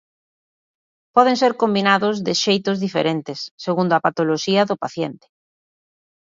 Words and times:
Poden 1.15 1.35
ser 1.41 1.49
combinados 1.61 2.15
de 2.27 2.33
xeitos 2.43 2.77
diferentes, 2.85 3.39
segundo 3.65 3.91
a 3.95 4.03
patoloxía 4.05 4.67
do 4.69 4.79
paciente. 4.83 5.27